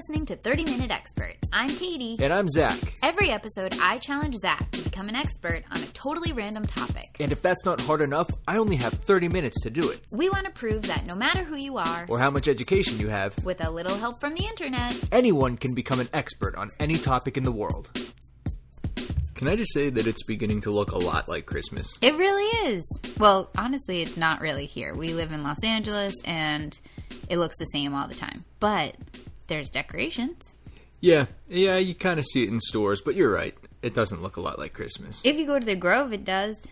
[0.00, 1.34] listening to 30 Minute Expert.
[1.52, 2.16] I'm Katie.
[2.20, 2.78] And I'm Zach.
[3.02, 7.04] Every episode, I challenge Zach to become an expert on a totally random topic.
[7.20, 10.00] And if that's not hard enough, I only have 30 minutes to do it.
[10.16, 13.08] We want to prove that no matter who you are, Or how much education you
[13.08, 16.94] have, with a little help from the internet, anyone can become an expert on any
[16.94, 17.90] topic in the world.
[19.34, 21.98] Can I just say that it's beginning to look a lot like Christmas?
[22.00, 22.82] it really is.
[23.18, 24.94] Well, honestly, it's not really here.
[24.94, 26.72] We live in Los Angeles and
[27.28, 28.46] it looks the same all the time.
[28.60, 28.96] But
[29.50, 30.54] there's decorations.
[31.02, 33.54] Yeah, yeah, you kind of see it in stores, but you're right.
[33.82, 35.20] It doesn't look a lot like Christmas.
[35.24, 36.68] If you go to the Grove, it does.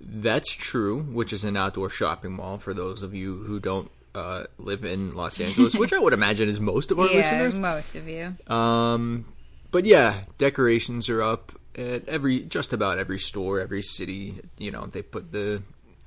[0.00, 4.44] That's true, which is an outdoor shopping mall for those of you who don't uh,
[4.58, 7.58] live in Los Angeles, which I would imagine is most of our listeners.
[7.58, 8.34] most of you.
[8.52, 9.26] Um,
[9.70, 14.34] but yeah, decorations are up at every just about every store, every city.
[14.58, 15.62] You know, they put the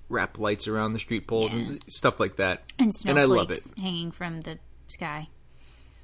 [0.07, 2.63] wrap lights around the street poles and stuff like that.
[2.79, 3.59] And and snowflakes I love it.
[3.79, 5.27] hanging from the sky.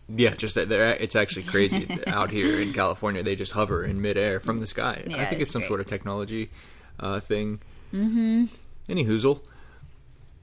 [0.08, 3.24] Yeah, just that they're it's actually crazy out here in California.
[3.24, 5.04] They just hover in midair from the sky.
[5.06, 5.70] I think it's it's some great.
[5.70, 6.52] sort of technology
[7.00, 7.60] uh, thing.
[7.94, 8.46] Mm-hmm.
[8.88, 9.42] Any hoozle.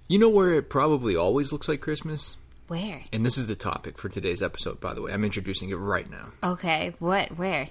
[0.08, 2.36] You know where it probably always looks like Christmas?
[2.68, 3.02] Where?
[3.12, 5.12] And this is the topic for today's episode, by the way.
[5.12, 6.32] I'm introducing it right now.
[6.42, 7.36] Okay, what?
[7.38, 7.68] Where?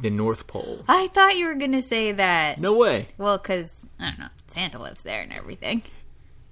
[0.00, 0.84] The North Pole.
[0.88, 2.60] I thought you were going to say that.
[2.60, 3.08] No way.
[3.16, 5.82] Well, because, I don't know, Santa lives there and everything.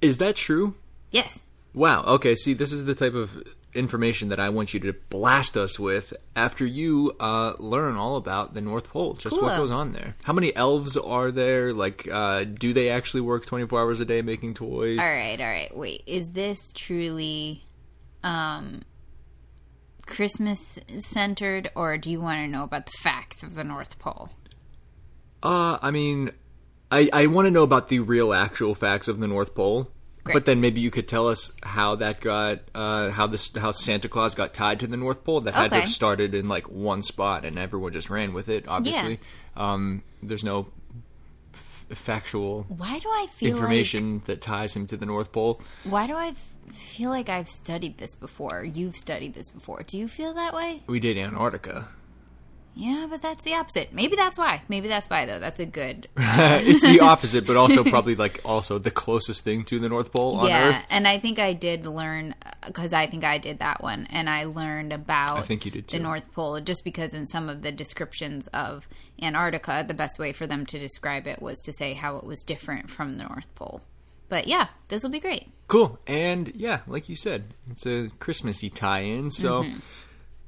[0.00, 0.74] Is that true?
[1.10, 1.40] Yes.
[1.74, 2.04] Wow.
[2.04, 2.34] Okay.
[2.34, 3.42] See, this is the type of
[3.74, 8.54] information that I want you to blast us with after you uh, learn all about
[8.54, 9.14] the North Pole.
[9.14, 10.14] Just what goes on there.
[10.22, 11.72] How many elves are there?
[11.72, 14.98] Like, uh, do they actually work 24 hours a day making toys?
[14.98, 15.76] All right, all right.
[15.76, 17.64] Wait, is this truly
[18.22, 18.82] um
[20.06, 24.30] Christmas centered or do you want to know about the facts of the North Pole?
[25.42, 26.30] Uh, I mean,
[26.90, 29.90] I, I want to know about the real actual facts of the North Pole.
[30.24, 30.34] Great.
[30.34, 34.08] But then maybe you could tell us how that got, uh, how this, how Santa
[34.08, 35.40] Claus got tied to the North Pole.
[35.40, 38.68] That had to have started in like one spot, and everyone just ran with it.
[38.68, 39.18] Obviously,
[39.56, 40.68] um, there's no
[41.52, 45.60] f- factual Why do I feel information that ties him to the North Pole.
[45.82, 46.34] Why do I
[46.72, 48.64] feel like I've studied this before?
[48.64, 49.82] You've studied this before.
[49.82, 50.82] Do you feel that way?
[50.86, 51.88] We did Antarctica.
[52.74, 53.92] Yeah, but that's the opposite.
[53.92, 54.62] Maybe that's why.
[54.68, 55.38] Maybe that's why though.
[55.38, 59.78] That's a good it's the opposite, but also probably like also the closest thing to
[59.78, 60.76] the North Pole on yeah, Earth.
[60.76, 62.34] Yeah, and I think I did learn
[62.66, 65.88] because I think I did that one, and I learned about I think you did
[65.88, 65.98] the.
[65.98, 68.88] North Pole just because in some of the descriptions of
[69.20, 72.42] Antarctica, the best way for them to describe it was to say how it was
[72.42, 73.82] different from the North Pole.
[74.28, 75.48] But yeah, this will be great.
[75.68, 75.98] Cool.
[76.06, 79.78] And yeah, like you said, it's a Christmassy tie-in, so Mm-hmm.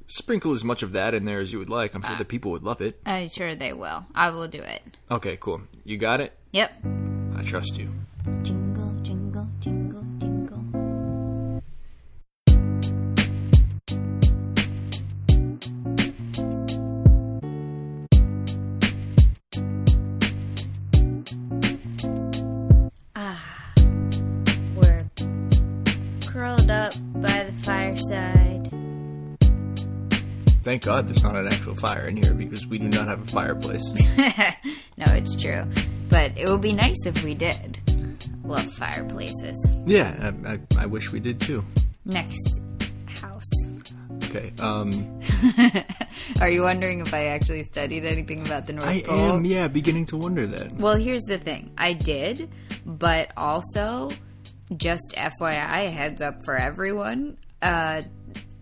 [0.07, 1.93] Sprinkle as much of that in there as you would like.
[1.95, 2.07] I'm Ah.
[2.09, 2.99] sure the people would love it.
[3.05, 4.05] I'm sure they will.
[4.13, 4.81] I will do it.
[5.09, 5.61] Okay, cool.
[5.83, 6.37] You got it.
[6.51, 6.71] Yep.
[7.37, 7.89] I trust you.
[8.43, 8.84] Jingle,
[30.75, 33.27] Thank God there's not an actual fire in here because we do not have a
[33.27, 33.93] fireplace.
[34.97, 35.63] no, it's true.
[36.09, 37.79] But it would be nice if we did.
[38.43, 39.57] Love fireplaces.
[39.85, 41.63] yeah, I, I, I wish we did too.
[42.03, 42.59] Next
[43.07, 43.49] house.
[44.25, 44.51] Okay.
[44.59, 45.21] Um,
[46.41, 49.37] Are you wondering if I actually studied anything about the North I Pole?
[49.37, 50.73] am, yeah, beginning to wonder that.
[50.73, 51.71] Well, here's the thing.
[51.77, 52.49] I did,
[52.85, 54.11] but also,
[54.75, 58.01] just FYI, heads up for everyone, uh,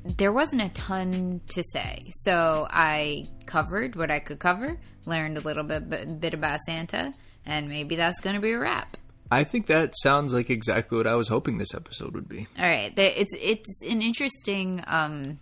[0.03, 2.11] there wasn't a ton to say.
[2.21, 7.13] So I covered what I could cover, learned a little bit, bit about Santa,
[7.45, 8.97] and maybe that's going to be a wrap.
[9.31, 12.47] I think that sounds like exactly what I was hoping this episode would be.
[12.57, 15.39] All right, it's it's an interesting um,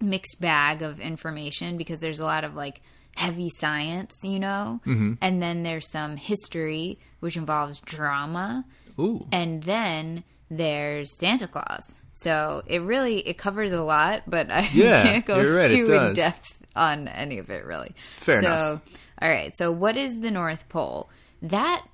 [0.00, 2.80] mixed bag of information because there's a lot of like
[3.16, 5.14] heavy science, you know, mm-hmm.
[5.20, 8.64] and then there's some history which involves drama,
[9.00, 9.20] Ooh.
[9.32, 11.98] and then there's Santa Claus.
[12.18, 16.14] So it really it covers a lot, but I Yeah, can't go right, too in
[16.14, 17.94] depth on any of it really.
[18.18, 18.82] Fair so, enough.
[19.22, 19.56] all right.
[19.56, 21.08] So what is the North Pole?
[21.40, 21.84] That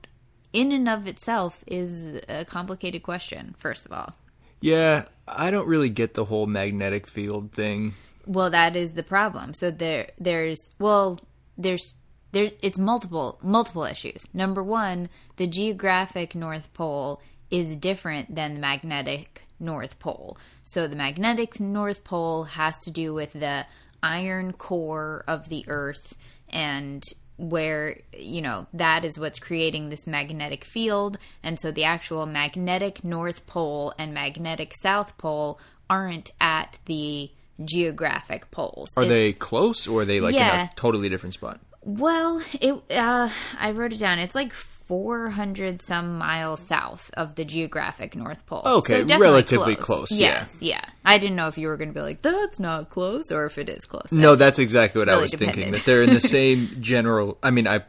[0.54, 3.54] in and of itself is a complicated question.
[3.58, 4.14] First of all.
[4.62, 7.92] Yeah, I don't really get the whole magnetic field thing.
[8.26, 9.52] Well, that is the problem.
[9.52, 11.20] So there, there's well,
[11.58, 11.96] there's
[12.32, 12.50] there.
[12.62, 14.26] It's multiple multiple issues.
[14.32, 17.20] Number one, the geographic North Pole
[17.50, 20.36] is different than the magnetic North Pole.
[20.64, 23.66] So the magnetic North Pole has to do with the
[24.02, 26.16] iron core of the Earth
[26.48, 27.02] and
[27.36, 33.02] where you know that is what's creating this magnetic field and so the actual magnetic
[33.02, 35.58] north pole and magnetic south pole
[35.90, 37.28] aren't at the
[37.62, 38.90] geographic poles.
[38.96, 41.60] Are they close or are they like in a totally different spot?
[41.82, 43.28] Well, it uh,
[43.58, 44.18] I wrote it down.
[44.18, 44.52] It's like
[44.86, 48.62] 400 some miles south of the geographic North Pole.
[48.64, 50.38] Okay, so relatively close, yeah.
[50.40, 50.84] Yes, yeah.
[51.04, 53.58] I didn't know if you were going to be like, that's not close, or if
[53.58, 54.12] it is close.
[54.12, 55.72] No, that's exactly what I really was thinking.
[55.72, 57.38] That they're in the same general.
[57.42, 57.82] I mean, I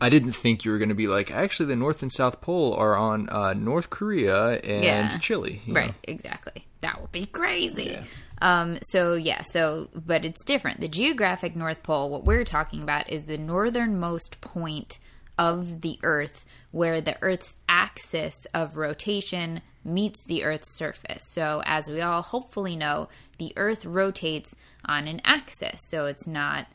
[0.00, 2.74] I didn't think you were going to be like actually the North and South Pole
[2.74, 5.16] are on uh, North Korea and Yeah.
[5.18, 5.60] Chile.
[5.64, 5.80] you know?
[5.80, 6.66] Right, exactly.
[6.80, 7.98] That would be crazy.
[8.42, 10.80] Um, so yeah, so but it's different.
[10.80, 14.98] The geographic North Pole, what we're talking about is the northernmost point
[15.38, 21.22] of the Earth where the Earth's axis of rotation meets the Earth's surface.
[21.32, 23.08] So as we all hopefully know,
[23.38, 24.54] the Earth rotates
[24.84, 25.78] on an axis.
[25.90, 26.66] So it's not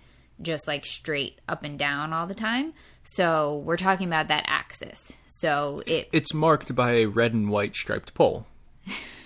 [0.41, 2.73] just like straight up and down all the time.
[3.03, 5.11] So we're talking about that axis.
[5.27, 8.45] So it It's marked by a red and white striped pole,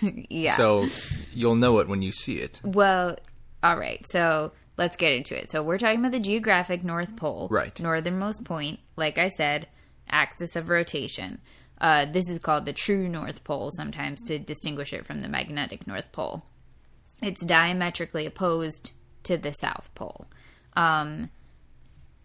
[0.00, 0.56] yeah.
[0.56, 0.88] so
[1.32, 2.60] you'll know it when you see it.
[2.64, 3.16] Well,
[3.62, 4.04] all right.
[4.08, 5.50] So let's get into it.
[5.50, 7.78] So we're talking about the geographic North Pole, Right.
[7.80, 8.80] Northernmost point.
[8.96, 9.68] Like I said,
[10.08, 11.40] axis of rotation.
[11.80, 15.86] Uh, this is called the true North Pole sometimes to distinguish it from the magnetic
[15.86, 16.44] North Pole.
[17.22, 18.92] It's diametrically opposed
[19.24, 20.26] to the South Pole.
[20.76, 21.30] Um,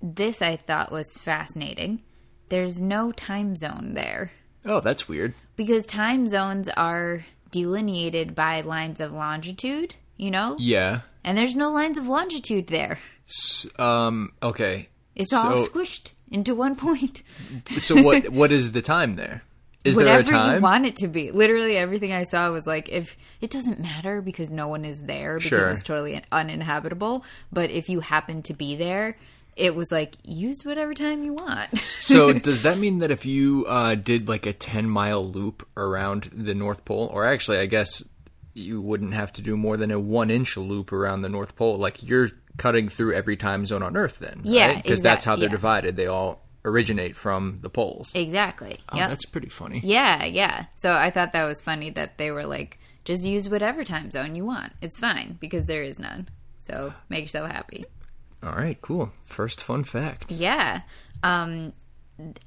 [0.02, 2.02] this I thought was fascinating.
[2.50, 4.32] There's no time zone there
[4.66, 5.34] Oh, that's weird.
[5.56, 10.56] because time zones are delineated by lines of longitude, you know?
[10.60, 11.00] Yeah.
[11.24, 13.00] And there's no lines of longitude there.
[13.28, 14.34] S- Um.
[14.44, 14.90] Okay.
[15.16, 17.24] It's all squished into one point.
[17.80, 18.30] So what?
[18.40, 19.44] what is the time there?
[19.84, 20.56] Is Whatever there a time?
[20.58, 21.32] you want it to be.
[21.32, 25.36] Literally everything I saw was like if it doesn't matter because no one is there
[25.38, 25.70] because Sure.
[25.70, 29.18] it's totally uninhabitable, but if you happen to be there,
[29.56, 31.70] it was like use whatever time you want.
[31.98, 36.30] so does that mean that if you uh, did like a 10 mile loop around
[36.34, 38.04] the north pole or actually i guess
[38.60, 41.78] you wouldn't have to do more than a one inch loop around the north pole
[41.78, 45.46] like you're cutting through every time zone on earth then Yeah, because that's how they're
[45.48, 45.52] yeah.
[45.56, 48.78] divided they all originate from the poles exactly.
[48.90, 49.10] oh, yep.
[49.10, 50.66] that's pretty funny Yeah, yeah.
[50.76, 54.36] So I thought that was funny that they were like, just use whatever time zone
[54.36, 54.74] you want.
[54.82, 56.28] It's fine because there is none.
[56.60, 57.86] So make yourself happy.
[58.44, 60.82] all right cool first fun fact Yeah.
[61.24, 61.74] Um,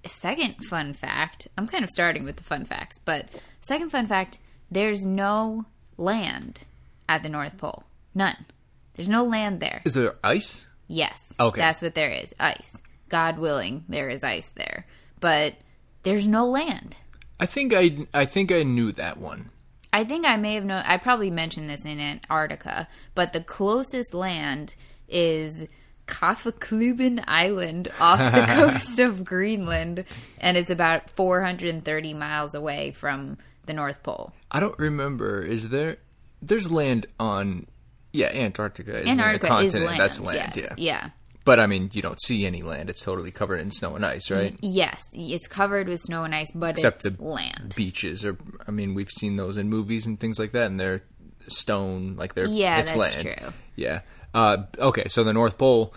[0.07, 1.49] second fun fact.
[1.57, 3.29] I'm kind of starting with the fun facts, but
[3.61, 4.39] second fun fact:
[4.71, 5.65] there's no
[5.97, 6.65] land
[7.09, 7.85] at the North Pole.
[8.15, 8.47] None.
[8.95, 9.83] There's no land there.
[9.85, 11.33] is there ice Yes.
[11.41, 11.59] Okay.
[11.59, 12.35] That's what there is.
[12.39, 12.77] Ice.
[13.09, 14.87] God willing, there is ice there,
[15.21, 15.55] but
[16.03, 16.97] there's no land.
[17.41, 19.51] i think i i think i knew that one
[19.95, 20.83] I think I may have known.
[20.87, 24.75] I probably mentioned this in Antarctica, but the closest land
[25.07, 25.67] is
[26.07, 30.07] Kaffeklubben Island off the coast of Greenland,
[30.39, 33.37] and it's about 430 miles away from
[33.67, 34.33] the North Pole.
[34.51, 35.99] i don't remember is there
[36.41, 37.67] there's land on
[38.13, 40.01] yeah antarctica is Antarctica a continent is land.
[40.01, 40.67] that's land yes.
[40.69, 41.11] yeah Yeah.
[41.45, 42.89] But I mean, you don't see any land.
[42.89, 44.57] It's totally covered in snow and ice, right?
[44.63, 47.75] Yes, it's covered with snow and ice, but Except it's the land.
[47.75, 48.37] Beaches are.
[48.69, 51.03] I mean, we've seen those in movies and things like that, and they're
[51.49, 53.39] stone, like they're Yeah, it's that's land.
[53.41, 53.53] true.
[53.75, 54.03] Yeah.
[54.33, 55.93] Uh, okay, so the North Pole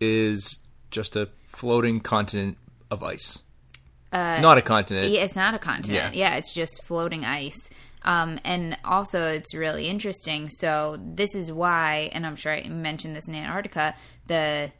[0.00, 0.60] is
[0.92, 2.56] just a floating continent
[2.88, 3.42] of ice.
[4.14, 5.06] Not a continent.
[5.06, 6.14] Uh, Yeah, it's not a continent.
[6.14, 6.30] Yeah.
[6.30, 7.58] Yeah, it's just floating ice.
[8.02, 10.48] Um, and also, it's really interesting.
[10.50, 13.94] So, this is why, and I'm sure I mentioned this in Antarctica,
[14.26, 14.72] the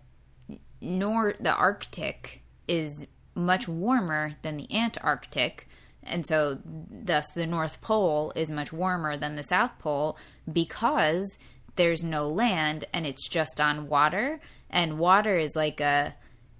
[0.80, 5.66] nor the Arctic is much warmer than the Antarctic,
[6.02, 10.18] and so thus the North Pole is much warmer than the South Pole
[10.52, 11.38] because
[11.76, 14.38] there's no land and it's just on water,
[14.70, 16.14] and water is like a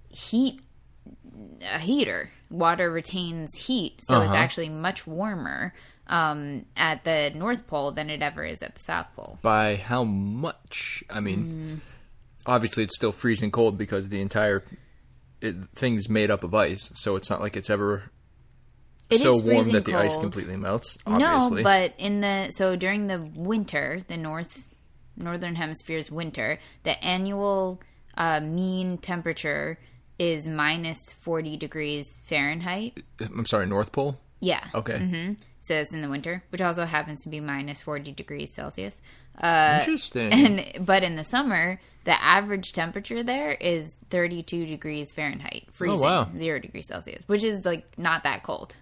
[0.09, 0.61] heat
[1.73, 2.29] a heater.
[2.49, 4.37] Water retains heat, so it's Uh-huh.
[4.37, 5.73] actually much warmer
[6.07, 9.39] um, at the North Pole than it ever is at the South Pole.
[9.41, 11.03] By how much?
[11.09, 11.81] I mean, Mm.
[12.45, 14.63] obviously it's still freezing cold because the entire
[15.41, 18.11] it, thing's made up of ice, so it's not like it's ever
[19.09, 20.97] It so warm that the ice completely melts.
[21.05, 21.61] Obviously.
[21.61, 24.73] No, but in the so during the winter, the north
[25.17, 27.81] northern hemisphere's winter, the annual
[28.17, 29.77] uh, mean temperature
[30.19, 33.01] is minus forty degrees Fahrenheit.
[33.19, 34.17] I'm sorry, North Pole.
[34.39, 34.65] Yeah.
[34.73, 38.53] Okay, hmm So it's in the winter, which also happens to be minus forty degrees
[38.53, 39.01] Celsius.
[39.37, 40.31] Uh, interesting.
[40.33, 46.29] and but in the summer, the average temperature there is thirty-two degrees Fahrenheit, freezing, wow.
[46.37, 48.75] zero degrees Celsius, which is like not that cold.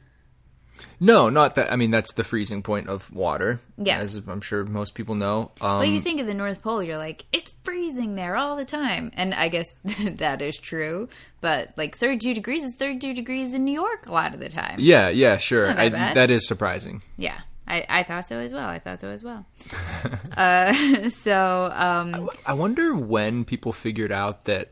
[1.00, 1.72] No, not that.
[1.72, 3.60] I mean, that's the freezing point of water.
[3.78, 3.98] Yeah.
[3.98, 5.52] as I'm sure most people know.
[5.62, 8.66] Um, But you think of the North Pole, you're like, it's freezing there all the
[8.66, 9.12] time.
[9.16, 9.68] And I guess
[10.04, 11.10] that is true.
[11.42, 14.78] But like 32 degrees is 32 degrees in New York a lot of the time.
[14.80, 15.68] yeah, yeah, sure.
[15.68, 17.02] that I, that is surprising.
[17.18, 17.40] Yeah.
[17.68, 18.68] I I, thought so as well.
[18.68, 19.46] I thought so as well.
[20.38, 20.74] uh,
[21.10, 24.72] so um, I wonder when people figured out that,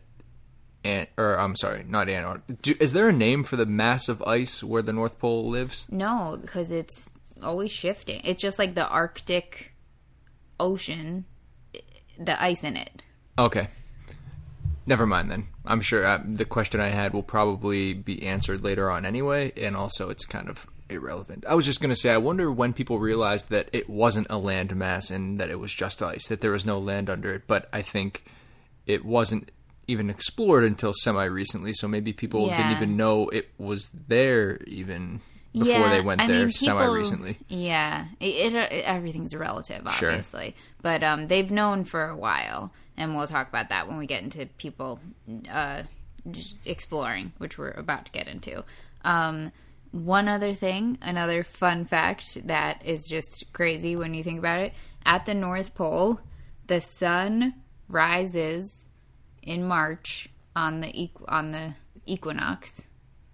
[0.84, 2.54] Ant, or I'm sorry, not Antarctica.
[2.62, 5.88] Do- Is there a name for the mass of ice where the North Pole lives?
[5.92, 7.08] no, because it's
[7.44, 8.22] always shifting.
[8.24, 9.74] It's just like the Arctic
[10.60, 11.26] Ocean,
[12.20, 13.04] the ice in it.
[13.38, 13.68] Okay.
[14.86, 15.46] Never mind then.
[15.66, 19.76] I'm sure uh, the question I had will probably be answered later on anyway, and
[19.76, 21.46] also it's kind of irrelevant.
[21.48, 24.38] I was just going to say, I wonder when people realized that it wasn't a
[24.38, 27.44] land mass and that it was just ice, that there was no land under it,
[27.48, 28.26] but I think
[28.88, 29.52] it wasn't
[29.92, 35.22] even explored until semi recently, so maybe people didn't even know it was there even
[35.54, 37.38] before they went I there mean, semi recently.
[37.48, 40.10] Yeah, it, it, everything's relative, Sure.
[40.10, 44.08] obviously, but um, they've known for a while, and we'll talk about that when we
[44.08, 45.00] get into people
[45.52, 45.84] uh,
[46.66, 48.64] exploring, which we're about to get into.
[49.04, 49.52] Um,
[49.92, 54.74] one other thing, another fun fact that is just crazy when you think about it:
[55.06, 56.20] at the North Pole,
[56.68, 57.56] the sun
[57.90, 58.86] rises
[59.44, 61.74] in March on the equ- on the
[62.06, 62.84] equinox,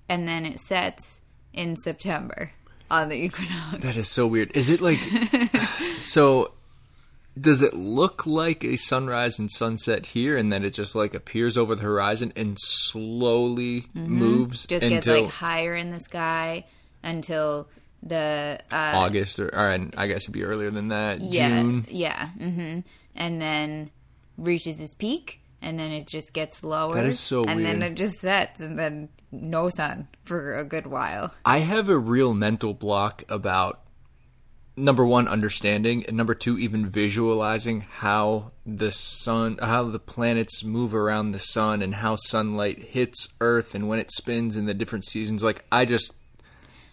[0.10, 1.20] and then it sets
[1.54, 2.52] in September
[2.90, 3.80] on the equinox.
[3.80, 4.56] That is so weird.
[4.56, 5.00] Is it like
[6.00, 6.54] so?
[7.40, 11.56] Does it look like a sunrise and sunset here, and then it just like appears
[11.56, 14.70] over the horizon and slowly moves Mm-hmm.
[14.70, 16.66] Just until gets like higher in the sky
[17.04, 17.68] until
[18.02, 21.86] the uh, August, or, or I guess it'd be earlier than that, yeah June?
[21.90, 22.80] yeah mm-hmm.
[23.16, 23.92] and then
[24.38, 26.96] reaches its peak, and then it just gets lower.
[26.96, 30.88] That is so and then it just sets, and then no sun for a good
[30.88, 31.34] while.
[31.46, 33.82] I have a real mental block about
[34.78, 40.94] number one understanding and number two even visualizing how the sun how the planets move
[40.94, 45.04] around the sun and how sunlight hits earth and when it spins in the different
[45.04, 46.16] seasons like i just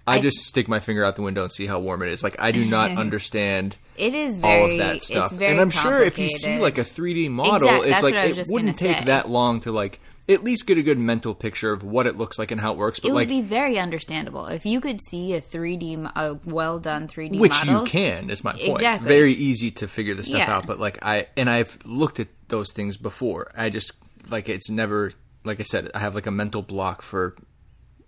[0.06, 2.22] i, I- just stick my finger out the window and see how warm it is
[2.22, 5.60] like i do not understand It is very, all of that stuff It's very and
[5.60, 8.28] i'm sure if you see like a 3d model Exact- it's that's like what I
[8.28, 9.04] was it wouldn't take say.
[9.06, 12.38] that long to like at least get a good mental picture of what it looks
[12.38, 14.98] like and how it works but it would like be very understandable if you could
[15.10, 17.40] see a 3D, mo- a well done 3D model.
[17.40, 17.82] which model.
[17.82, 19.06] you can is my point Exactly.
[19.08, 20.56] very easy to figure this stuff Yeah.
[20.56, 23.92] out but like i and i've looked at those things before i just
[24.30, 25.12] like it's never
[25.44, 27.36] like i said i have like a mental block for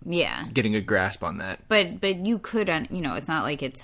[0.05, 3.43] Yeah, getting a grasp on that but but you could, un- you know, it's not
[3.43, 3.81] like it's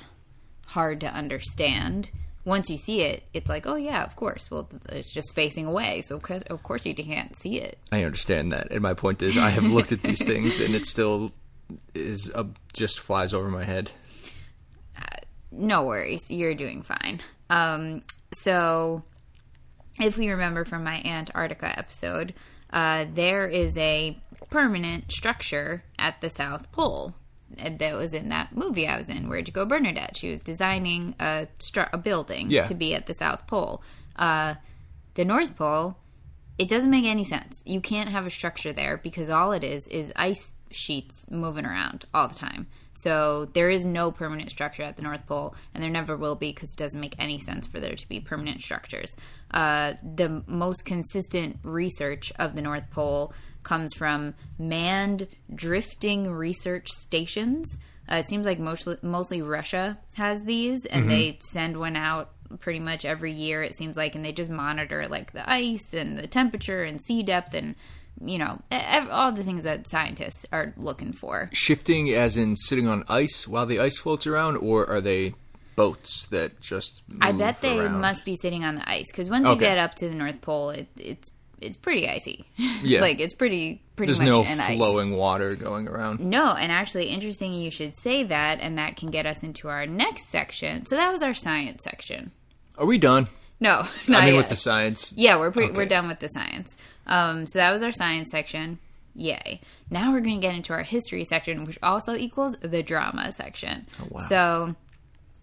[0.67, 2.10] hard to understand.
[2.46, 4.51] Once you see it, it's like, oh yeah, of course.
[4.51, 7.77] Well, it's just facing away, so of course, of course you can't see it.
[7.91, 10.86] i understand that and my point is i have looked at these things and it
[10.86, 11.32] still
[11.93, 12.43] is uh,
[12.74, 13.91] just flies over my head
[15.55, 17.22] no worries, you're doing fine.
[17.50, 18.01] Um,
[18.34, 19.03] so,
[20.00, 22.34] if we remember from my Antarctica episode,
[22.72, 24.17] uh, there is a
[24.53, 27.15] permanent structure at the South Pole
[27.57, 30.15] that was in that movie I was in, Where'd You Go, Bernadette?
[30.15, 32.65] She was designing a, stru- a building Yeah.
[32.65, 33.81] to be at the South Pole.
[34.15, 34.55] Uh,
[35.15, 35.98] the North Pole,
[36.60, 37.63] it doesn't make any sense.
[37.65, 42.05] You can't have a structure there because all it is is ice sheets moving around
[42.13, 42.67] all the time.
[42.95, 46.51] So there is no permanent structure at the North Pole, and there never will be
[46.51, 49.12] because it doesn't make any sense for there to be permanent structures.
[49.51, 53.33] Uh, the most consistent research of the North Pole
[53.63, 57.79] comes from manned drifting research stations.
[58.12, 62.79] Uh, it seems like mostly, mostly Russia has these, and they send one out pretty
[62.79, 63.63] much every year.
[63.63, 67.24] It seems like, and they just monitor like the ice and the temperature and sea
[67.24, 67.75] depth and
[68.24, 71.50] you know ev- all the things that scientists are looking for.
[71.53, 75.34] shifting as in sitting on ice while the ice floats around or are they
[75.75, 78.01] boats that just I bet they around?
[78.01, 80.70] must be sitting on the ice because once you get up to the North Pole,
[80.70, 81.32] it, it's
[81.65, 82.46] it's pretty icy.
[82.84, 83.00] Yeah.
[83.01, 84.75] like it's pretty pretty there's much no an ice.
[84.77, 89.10] flowing water going around No, and actually, interesting you should say that, and that can
[89.10, 90.86] get us into our next section.
[90.86, 92.32] So that was our science section.
[92.77, 93.27] are we done
[93.62, 94.39] No, not i mean yet.
[94.41, 96.75] with the science Yeah, we're pretty, we're done with the science.
[97.08, 98.79] Um, so that was our science section.
[99.15, 99.62] Yay!
[99.91, 103.86] Now we're going to get into our history section, which also equals the drama section.
[104.01, 104.25] Oh, wow.
[104.27, 104.75] So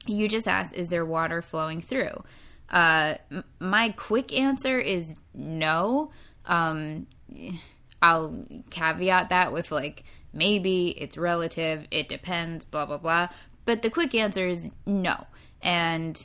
[0.07, 2.25] you just asked, is there water flowing through?
[2.71, 3.15] Uh,
[3.59, 6.13] my quick answer is no.
[6.47, 7.07] Um,
[8.03, 13.29] I'll caveat that with like maybe it's relative, it depends, blah blah blah.
[13.65, 15.27] But the quick answer is no.
[15.63, 16.17] And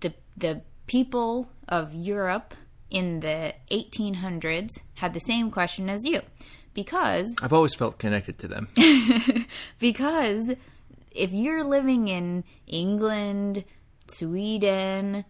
[0.00, 2.54] the the people of Europe
[2.90, 6.20] in the 1800s had the same question as you
[6.74, 8.68] because i've always felt connected to them
[9.78, 10.54] because
[11.14, 13.64] if you're living in England,
[14.08, 15.24] Sweden,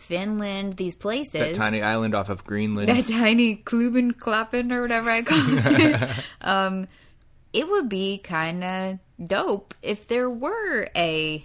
[0.00, 5.10] Finland, these places that tiny island off of greenland that tiny Kluben Klappen or whatever
[5.10, 6.88] I call it, um,
[7.52, 11.44] it would be kind of dope if there were a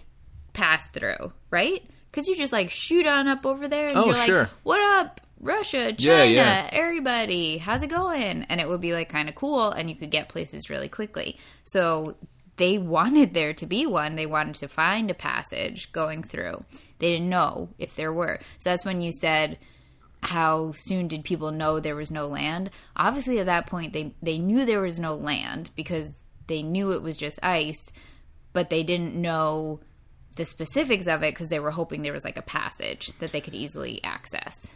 [0.53, 1.81] pass through, right?
[2.09, 4.49] Because you just like shoot on up over there and Oh, you're like, sure.
[4.63, 5.19] what up?
[5.41, 6.69] Russia, China, Yeah, yeah.
[6.71, 8.43] everybody, how's it going?
[8.43, 11.37] And it would be like kind of cool, and you could get places really quickly.
[11.65, 12.15] So
[12.57, 14.15] they wanted there to be one.
[14.15, 16.63] They wanted to find a passage going through.
[16.99, 18.39] They didn't know if there were.
[18.59, 19.57] So that's when you said,
[20.21, 22.69] how soon did people know there was no land?
[22.95, 27.01] Obviously, at that point, they they knew there was no land because they knew it
[27.01, 27.91] was just ice,
[28.53, 29.79] but they didn't know
[30.35, 33.41] the specifics of it because they were hoping there was like a passage that they
[33.41, 34.69] could easily access.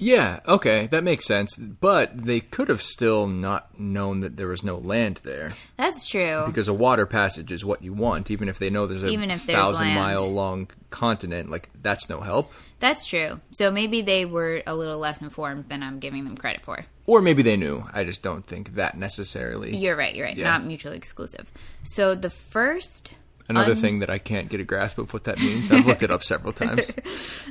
[0.00, 1.56] Yeah, okay, that makes sense.
[1.56, 5.50] But they could have still not known that there was no land there.
[5.76, 6.44] That's true.
[6.46, 9.30] Because a water passage is what you want, even if they know there's a Even
[9.32, 9.98] if there's thousand land.
[9.98, 11.50] mile long continent.
[11.50, 12.52] Like, that's no help.
[12.78, 13.40] That's true.
[13.50, 16.84] So maybe they were a little less informed than I'm giving them credit for.
[17.06, 17.84] Or maybe they knew.
[17.92, 19.76] I just don't think that necessarily.
[19.76, 20.14] You're right.
[20.14, 20.36] You're right.
[20.36, 20.44] Yeah.
[20.44, 21.50] Not mutually exclusive.
[21.82, 23.14] So the first
[23.48, 25.72] Another un- thing that I can't get a grasp of what that means.
[25.72, 26.92] I've looked it up several times.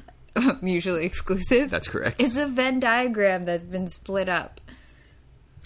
[0.62, 1.70] mutually exclusive.
[1.70, 2.22] That's correct.
[2.22, 4.60] It's a Venn diagram that's been split up.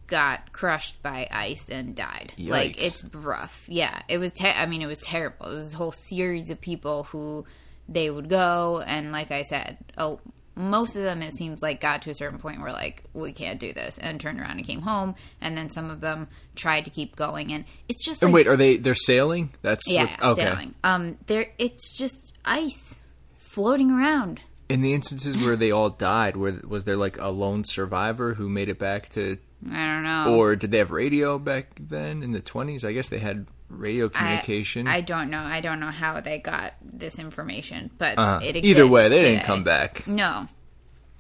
[0.07, 2.33] got crushed by ice and died.
[2.38, 3.66] Like it's rough.
[3.68, 4.33] Yeah, it was.
[4.33, 5.47] Te- I mean, it was terrible.
[5.47, 7.45] It was this whole series of people who
[7.88, 10.16] they would go, and like I said, a,
[10.55, 13.59] most of them it seems like got to a certain point where like we can't
[13.59, 15.15] do this, and turned around and came home.
[15.41, 18.57] And then some of them tried to keep going, and it's just and wait, are
[18.57, 18.77] they?
[18.77, 19.51] They're sailing?
[19.62, 20.45] That's yeah, what- okay.
[20.51, 20.75] sailing.
[20.85, 22.97] Um, there it's just ice
[23.38, 24.41] floating around.
[24.69, 28.49] In the instances where they all died, where was there like a lone survivor who
[28.49, 29.37] made it back to,
[29.71, 30.37] I don't know.
[30.38, 32.83] or did they have radio back then in the 20s?
[32.83, 34.87] I guess they had radio communication.
[34.87, 35.41] I, don't know.
[35.41, 38.41] I don't know how they got this information, but Uh-huh.
[38.43, 40.07] it Either way, they didn't come back.
[40.07, 40.49] No.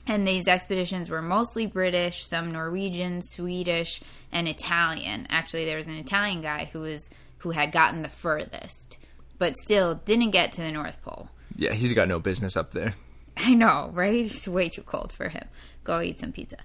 [0.06, 4.00] And these expeditions were mostly British, some Norwegian, Swedish,
[4.32, 5.26] and Italian.
[5.30, 8.98] Actually, there was an Italian guy who was who had gotten the furthest,
[9.38, 11.28] but still didn't get to the North Pole.
[11.56, 12.94] Yeah, he's got no business up there.
[13.36, 14.26] I know, right?
[14.26, 15.46] It's way too cold for him.
[15.84, 16.56] Go eat some pizza.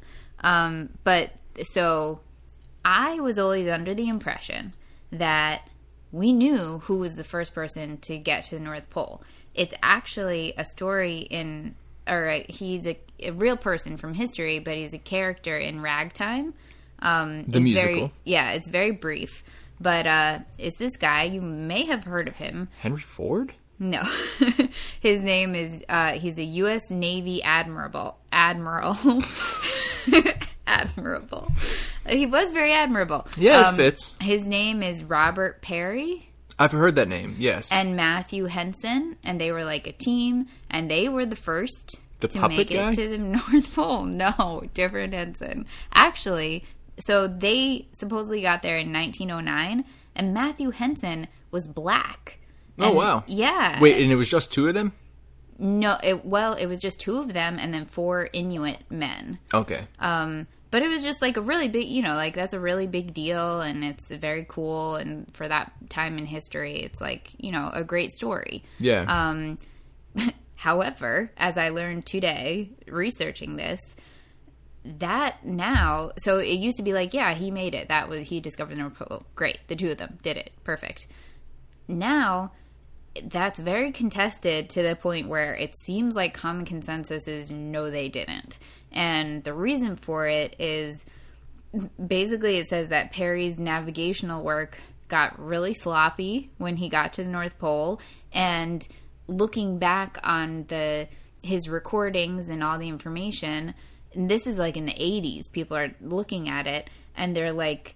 [0.42, 1.32] Um, but
[1.64, 2.22] so
[2.86, 4.74] I was always under the impression
[5.12, 5.68] that
[6.12, 9.22] we knew who was the first person to get to the North Pole.
[9.54, 11.76] It's actually a story in,
[12.08, 16.54] or a, he's a, a real person from history, but he's a character in Ragtime.
[17.00, 18.12] Um, The it's Very, musical.
[18.24, 19.44] yeah, it's very brief.
[19.80, 21.24] But uh, it's this guy.
[21.24, 22.70] You may have heard of him.
[22.80, 23.54] Henry Ford?
[23.80, 24.02] No,
[25.02, 26.90] his name is uh, he's a U.S.
[26.90, 28.18] Navy admiral.
[28.32, 28.98] Admiral.
[30.68, 31.52] admirable.
[32.10, 33.16] He was very admirable.
[33.26, 34.16] Um, Yeah, it fits.
[34.22, 36.24] His name is Robert Peary
[36.60, 37.36] I've heard that name.
[37.38, 37.72] Yes.
[37.72, 42.30] and Matthew Henson, and they were like a team, and they were the first The
[42.30, 42.90] to make guy?
[42.90, 44.06] it to the North Pole.
[44.06, 45.68] No, different Henson.
[45.94, 46.66] Actually,
[47.00, 52.40] so they supposedly got there in 1909, and Matthew Henson was black.
[52.80, 53.24] oh wow.
[53.28, 53.80] Yeah.
[53.80, 54.94] Wait, and it was just two of them?
[55.60, 59.38] No, it well, it was just two of them and then four Inuit men.
[59.54, 59.86] Okay.
[60.00, 62.88] Um, but it was just like a really big, you know, like that's a really
[62.88, 67.52] big deal and it's very cool and for that time in history, it's like, you
[67.52, 68.64] know, a great story.
[68.80, 69.06] yeah.
[69.08, 69.58] Um,
[70.56, 73.96] however, as I learned today researching this,
[74.84, 77.90] that now, so it used to be like, yeah, he made it.
[77.90, 79.26] That was he discovered the North Pole.
[79.36, 80.52] Great, the two of them did it.
[80.64, 81.08] Perfect.
[81.88, 82.52] Now,
[83.26, 88.10] that's very contested to the point where it seems like common consensus is no, they
[88.10, 88.60] didn't.
[88.92, 91.06] And the reason for it is
[92.06, 94.78] basically it says that Peary's navigational work
[95.08, 98.02] got really sloppy when he got to the North Pole
[98.34, 98.86] and
[99.28, 101.08] looking back on the
[101.44, 103.74] his recordings and all the information
[104.14, 107.96] and this is like in the 80s, people are looking at it and they're like,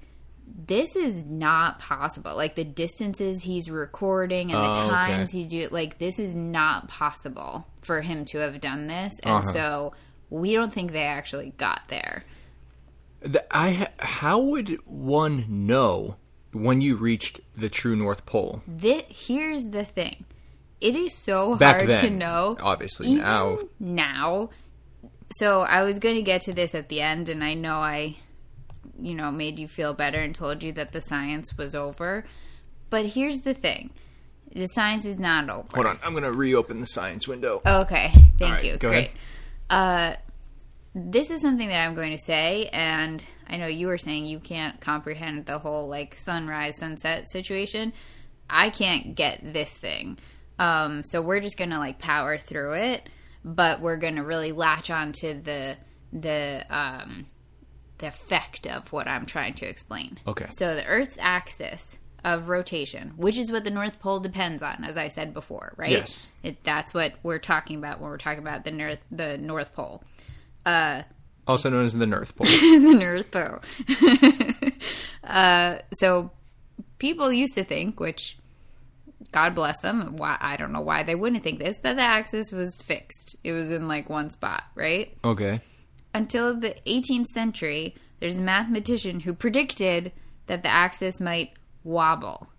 [0.53, 2.35] this is not possible.
[2.35, 4.89] Like the distances he's recording and the Oh, okay.
[4.89, 9.13] times he do it, like this is not possible for him to have done this.
[9.23, 9.51] And Uh-huh.
[9.51, 9.93] so
[10.29, 12.23] we don't think they actually got there.
[13.21, 16.15] The, I how would one know
[16.53, 18.61] when you reached the true North Pole?
[18.79, 20.25] Thi- here's the thing.
[20.81, 22.57] It is so Back hard then, to know.
[22.59, 23.59] obviously, Even now.
[23.79, 24.49] now.
[25.37, 28.17] So I was going to get to this at the end, and I know I,
[29.01, 32.25] you know, made you feel better and told you that the science was over.
[32.89, 33.91] But here's the thing:
[34.53, 35.67] the science is not over.
[35.73, 37.61] Hold on, I'm gonna reopen the science window.
[37.65, 38.77] Okay, thank right, you.
[38.77, 39.11] Great.
[39.69, 40.15] Uh,
[40.93, 44.39] this is something that I'm going to say, and I know you were saying you
[44.39, 47.93] can't comprehend the whole like sunrise sunset situation.
[48.49, 50.17] I can't get this thing,
[50.59, 53.09] um, so we're just gonna like power through it,
[53.45, 55.77] but we're gonna really latch on to the
[56.11, 57.25] the um,
[58.01, 60.17] the effect of what I'm trying to explain.
[60.27, 60.47] Okay.
[60.49, 64.97] So the Earth's axis of rotation, which is what the North Pole depends on, as
[64.97, 65.89] I said before, right?
[65.91, 66.31] Yes.
[66.43, 70.03] It, that's what we're talking about when we're talking about the North the North Pole.
[70.65, 71.01] Uh,
[71.47, 72.45] Also known as the North Pole.
[72.47, 74.71] the North Pole.
[75.23, 76.31] uh, so
[76.99, 78.37] people used to think, which
[79.31, 82.51] God bless them, why I don't know why they wouldn't think this, that the axis
[82.51, 83.35] was fixed.
[83.43, 85.15] It was in like one spot, right?
[85.23, 85.61] okay.
[86.13, 90.11] Until the 18th century, there's a mathematician who predicted
[90.47, 92.49] that the axis might wobble.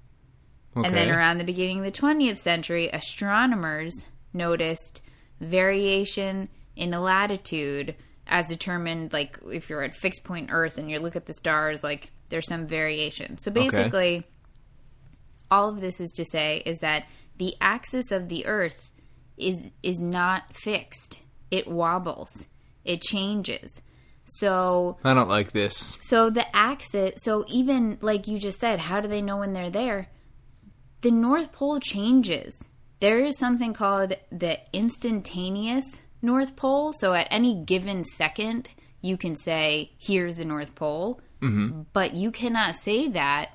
[0.76, 0.86] Okay.
[0.86, 5.02] And then around the beginning of the 20th century, astronomers noticed
[5.40, 7.94] variation in the latitude
[8.26, 11.82] as determined, like if you're at fixed point Earth and you look at the stars,
[11.82, 13.36] like there's some variation.
[13.36, 14.26] So basically,
[15.50, 17.04] all of this is to say is that
[17.36, 18.90] the axis of the Earth
[19.36, 21.18] is is not fixed.
[21.50, 22.46] It wobbles.
[22.84, 23.82] It changes.
[24.24, 25.98] So I don't like this.
[26.00, 29.70] so the axis, so even like you just said, how do they know when they're
[29.70, 30.08] there?
[31.02, 32.62] The North Pole changes.
[33.00, 36.92] There is something called the instantaneous North Pole.
[36.92, 38.68] So at any given second,
[39.00, 41.20] you can say, here's the North Pole.
[41.40, 41.82] Mm-hmm.
[41.92, 43.50] But you cannot say that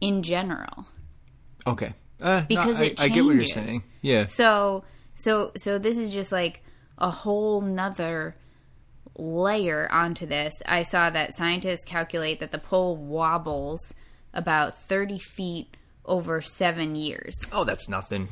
[0.00, 0.86] in general.
[1.66, 1.92] Okay.
[2.20, 3.82] Uh, Because no, I, it I get what you're saying.
[4.02, 4.26] Yeah.
[4.26, 4.84] So
[5.14, 6.62] so so this is just like
[6.98, 8.36] a whole nother
[9.16, 10.52] layer onto this.
[10.66, 13.94] I saw that scientists calculate that the pole wobbles
[14.32, 17.34] about thirty feet over seven years.
[17.52, 18.28] Oh, that's nothing.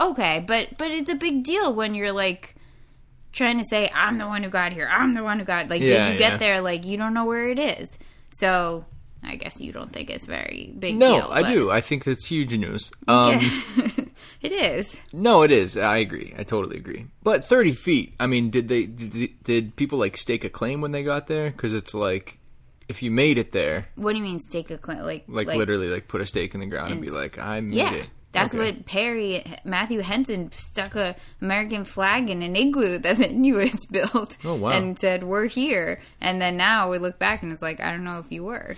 [0.00, 2.54] Okay, but but it's a big deal when you're like
[3.32, 4.88] trying to say I'm the one who got here.
[4.90, 6.36] I'm the one who got like Yeah, did you get yeah.
[6.38, 7.88] there like you don't know where it is.
[8.30, 8.84] So
[9.24, 11.28] I guess you don't think it's very big No, deal.
[11.32, 11.70] I do.
[11.70, 12.92] I think that's huge news.
[13.08, 13.40] Um,
[14.40, 15.00] it is.
[15.12, 15.76] No, it is.
[15.76, 16.34] I agree.
[16.38, 17.06] I totally agree.
[17.22, 18.14] But 30 feet.
[18.20, 21.50] I mean, did they did, did people like stake a claim when they got there?
[21.50, 22.38] Because it's like,
[22.88, 25.00] if you made it there, What do you mean stake a claim?
[25.00, 27.76] Like like, literally, like put a stake in the ground and be like, I made
[27.76, 28.10] Yeah, it.
[28.32, 28.72] that's Okay.
[28.72, 34.36] what Peary Matthew Henson stuck a American flag in an igloo that the Inuits built.
[34.44, 34.70] Oh, wow.
[34.70, 38.04] And said we're here, and then now we look back and it's like I don't
[38.04, 38.76] know if you were.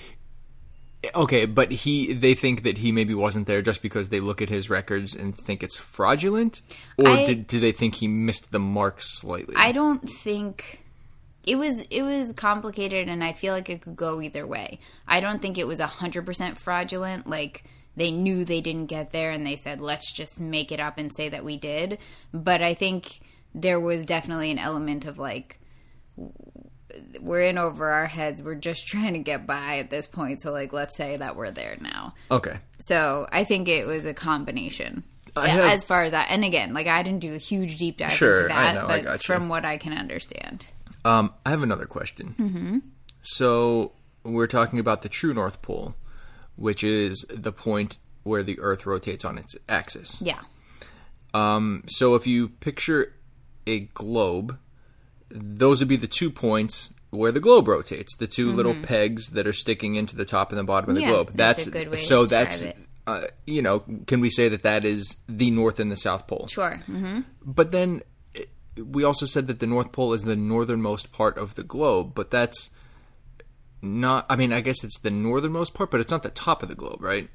[1.15, 4.51] Okay, but he they think that he maybe wasn't there just because they look at
[4.51, 6.61] his records and think it's fraudulent,
[6.99, 9.55] or I- did do they think he missed the mark slightly?
[9.57, 10.83] I don't think
[11.45, 14.79] it was it was complicated, and I feel like it could go either way.
[15.09, 17.27] I don't think it was hundred percent fraudulent.
[17.27, 17.65] Like
[17.97, 21.11] they knew they didn't get there, and they said let's just make it up and
[21.11, 21.97] say that we did.
[22.35, 23.21] But I think
[23.55, 25.59] there was definitely an element of like
[27.21, 28.43] we're in over our heads.
[28.43, 30.41] We're just trying to get by at this point.
[30.41, 32.15] So like let's say that we're there now.
[32.31, 35.05] okay, So I think it was a combination.
[35.37, 37.99] I have- as far as that, and again, like I didn't do a huge deep
[37.99, 40.67] dive Sure, into I that, know, I but from what I can understand,
[41.05, 42.35] Um, I have another question.
[42.39, 42.79] Mm-hmm.
[43.23, 43.93] So
[44.25, 45.95] we're talking about the true North Pole,
[46.57, 50.21] which is the point where the Earth rotates on its axis.
[50.21, 50.41] yeah,
[51.33, 53.15] Um, so if you picture
[53.67, 54.59] a globe,
[55.31, 58.17] those would be the two points where the globe rotates.
[58.17, 61.03] The 2 little pegs that are sticking into the top and the bottom of the
[61.03, 61.11] Mm-hmm.
[61.11, 61.33] Yeah, globe.
[61.35, 62.77] that's a good way to so describe that's it.
[63.07, 66.47] uh, you know, can we say that that is the North and the South Pole?
[66.49, 66.77] sure.
[66.87, 68.03] hmm But then
[68.37, 68.45] eh,
[68.77, 72.31] we also said that the North Pole is the northernmost part of the globe, but
[72.31, 72.71] that's
[73.83, 74.27] not.
[74.29, 76.75] I mean, I guess it's the northernmost part, but it's not the top of the
[76.75, 77.29] globe, right?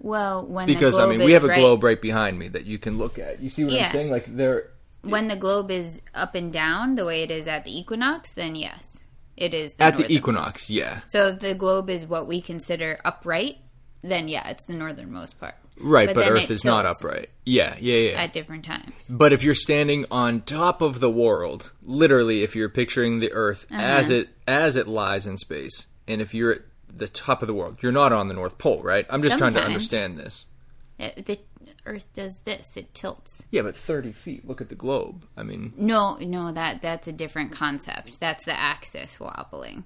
[0.00, 2.78] Well, when Because I mean, we have a right, globe right behind me that you
[2.78, 3.40] can look at.
[3.42, 3.86] You see what Yeah.
[3.86, 4.10] I'm saying?
[4.10, 4.70] Like there.
[5.02, 8.54] When the globe is up and down the way it is at the equinox, then
[8.54, 9.00] yes,
[9.36, 11.00] it is the At the equinox, yeah.
[11.06, 13.58] So if the globe is what we consider upright.
[14.02, 15.54] then yeah, it's the northernmost part.
[15.78, 17.30] Right, but, then Earth is not upright.
[17.46, 18.22] Yeah, yeah, yeah.
[18.22, 19.08] at different times.
[19.08, 23.66] But if you're standing on top of the world, literally, if you're picturing the Earth
[23.70, 23.80] Uh-huh.
[23.80, 26.62] as it as it lies in space, and if you're at
[26.94, 29.06] the top of the world, you're not on the North Pole, right?
[29.08, 30.48] I'm just trying to understand this.
[30.98, 31.38] It, the
[31.84, 33.44] Earth does this; it tilts.
[33.50, 34.46] Yeah, but 30 feet.
[34.46, 35.24] Look at the globe.
[35.36, 38.20] I mean, No, no, that that's a different concept.
[38.20, 39.84] That's the axis wobbling.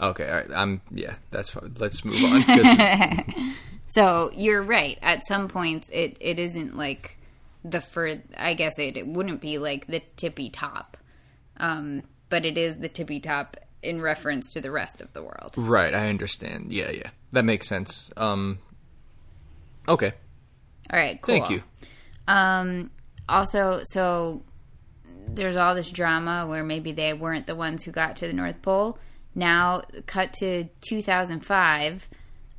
[0.00, 0.50] okay, all right.
[0.54, 1.14] I'm yeah.
[1.30, 1.74] That's fine.
[1.78, 2.44] Let's move on.
[3.94, 4.98] So you're right.
[5.02, 7.16] At some points, it, it isn't like
[7.64, 8.20] the fur.
[8.36, 10.96] I guess it, it wouldn't be like the tippy top,
[11.58, 15.54] um, but it is the tippy top in reference to the rest of the world.
[15.56, 16.72] right, I understand.
[16.72, 17.10] Yeah, yeah.
[17.30, 18.10] That makes sense.
[18.16, 18.58] Um.
[19.86, 20.14] Okay.
[20.92, 21.34] All right, cool.
[21.38, 21.62] Thank you.
[22.28, 22.90] Um,
[23.28, 24.42] also, so
[25.26, 28.60] there's all this drama where maybe they weren't the ones who got to the North
[28.62, 28.98] Pole.
[29.34, 32.08] Now, cut to 2005,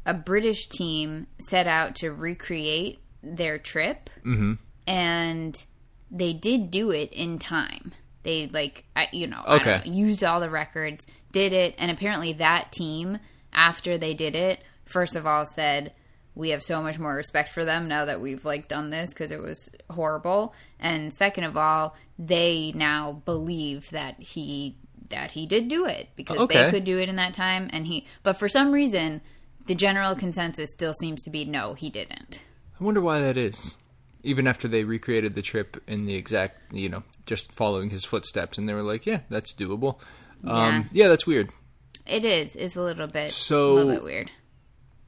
[0.06, 4.54] a British team set out to recreate their trip, Mm-hmm.
[4.88, 5.66] and
[6.12, 7.92] they did do it in time.
[8.24, 9.82] They like, I, you know, Okay.
[9.86, 13.20] know, used all the records, did it, and apparently that team,
[13.54, 15.94] after they did it, first of all said,
[16.36, 19.32] "We have so much more respect for them now that we've like done this because
[19.32, 24.76] it was horrible." And second of all, they now believe that he
[25.10, 26.63] that he did do it because Okay.
[26.65, 28.06] they could do it in that time, and he.
[28.24, 29.21] But for some reason,
[29.67, 32.43] the general consensus still seems to be no, he didn't.
[32.80, 33.78] I wonder why that is.
[34.24, 38.58] Even after they recreated the trip in the exact, you know, just following his footsteps,
[38.58, 40.00] and they were like, "Yeah, that's doable."
[40.43, 41.50] Um, yeah, that's weird.
[42.08, 42.56] It is.
[42.56, 43.32] It's a little bit.
[43.32, 44.32] So- a little bit weird.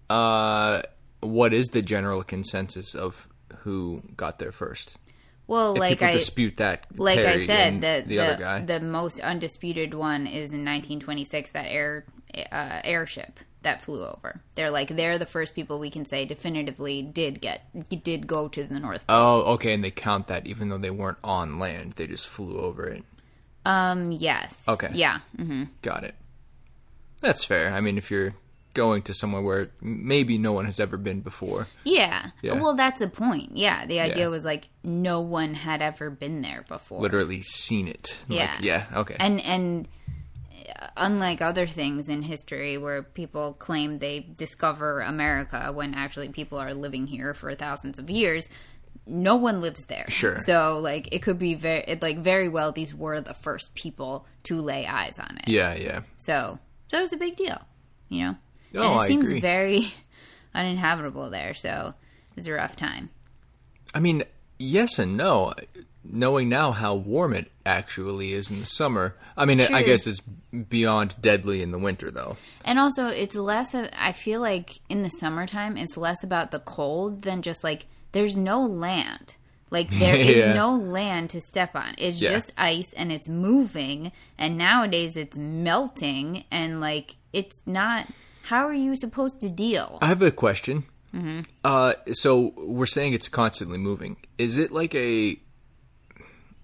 [0.10, 0.82] Uh,
[1.28, 3.28] what is the general consensus of
[3.60, 4.98] who got there first?
[5.48, 8.60] Well, If like I dispute that, like I said, the the, the, other guy.
[8.66, 12.06] the most undisputed one is in 1926 that air
[12.52, 14.42] uh, airship that flew over.
[14.56, 17.62] They're like they're the first people we can say definitively did get
[18.04, 19.16] did go to the North Pole.
[19.16, 22.60] oh, okay, and they count that even though they weren't on land; they just flew
[22.60, 23.04] over it.
[23.66, 24.64] Um, yes.
[24.68, 24.90] Okay.
[24.94, 25.20] Yeah.
[25.38, 25.64] Mm-hmm.
[25.82, 26.16] Got it.
[27.22, 27.74] That's fair.
[27.74, 28.34] I mean, if you're
[28.84, 32.28] going to somewhere where maybe no one has ever been before, Yeah.
[32.42, 32.54] Yeah.
[32.62, 33.50] Well, that's the point.
[33.58, 33.86] Yeah.
[33.86, 34.30] The idea Yeah.
[34.38, 37.02] was like no one had ever been there before.
[37.02, 38.24] literally seen it.
[38.30, 38.58] Like, Yeah.
[38.62, 39.00] yeah.
[39.02, 39.16] Okay.
[39.20, 39.88] and and
[40.80, 46.58] uh, unlike other things in history where people claim they discover America when actually people
[46.60, 48.50] are living here for thousands of years,
[49.06, 50.06] no one lives there.
[50.10, 50.38] Sure.
[50.40, 54.26] So like it could be very it, like very well these were the first people
[54.44, 55.48] to lay eyes on it.
[55.50, 55.74] yeah.
[55.76, 56.02] Yeah.
[56.18, 56.60] So
[56.90, 57.60] so it was a big deal,
[58.10, 58.36] you know.
[58.78, 59.40] Oh, and it oh, I seems agree.
[59.40, 59.94] very
[60.56, 61.54] uninhabitable there.
[61.54, 61.94] So
[62.36, 63.10] it's a rough time.
[63.94, 64.24] I mean,
[64.60, 65.54] yes and no.
[66.10, 70.22] Knowing now how warm it actually is in the summer, I mean, I guess it's
[70.22, 72.38] beyond deadly in the winter, though.
[72.64, 76.60] And also, it's less of, I feel like in the summertime, it's less about the
[76.60, 79.36] cold than just like, there's no land.
[79.70, 80.54] Like, there is Yeah.
[80.54, 81.94] no land to step on.
[81.98, 82.30] It's Yeah.
[82.30, 84.14] just ice and it's moving.
[84.38, 86.46] And nowadays it's melting.
[86.50, 88.08] And like, it's not,
[88.48, 89.98] how are you supposed to deal?
[90.02, 90.86] I have a question.
[91.14, 91.42] Mm-hmm.
[91.66, 94.16] Uh, so we're saying it's constantly moving.
[94.38, 95.38] Is it like a,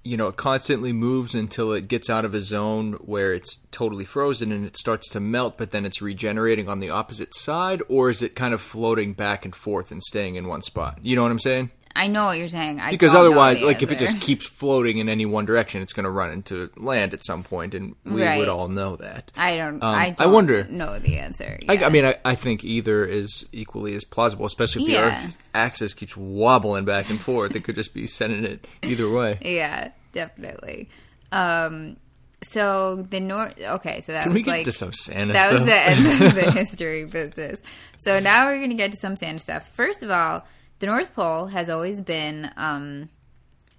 [0.01, 4.05] you know, it constantly moves until it gets out of a zone where it's totally
[4.05, 8.09] frozen and it starts to melt, but then it's regenerating on the opposite side, or
[8.09, 10.99] is it kind of floating back and forth and staying in one spot?
[11.01, 11.69] You know what I'm saying?
[11.95, 12.79] I know what you're saying.
[12.79, 15.93] I Because otherwise, the like if it just keeps floating in any one direction, it's
[15.93, 18.39] going to run into land at some point, and we Right.
[18.39, 19.31] would all know that.
[19.37, 21.59] I don't, Um, I I don't wonder- know the answer.
[21.69, 25.23] I, I mean, I, I think either is equally as plausible, especially if the Yeah.
[25.23, 27.55] Earth's axis keeps wobbling back and forth.
[27.55, 29.37] It could just be sending it either way.
[29.43, 30.89] yeah, definitely.
[31.31, 31.97] Um,
[32.41, 35.49] so the north, okay, so that Can was we get like, to some Santa that
[35.49, 35.59] stuff?
[35.61, 37.59] was the end of the history business.
[37.97, 39.69] So now we're going to get to some Santa stuff.
[39.69, 40.45] First of all,
[40.79, 43.09] the North Pole has always been um,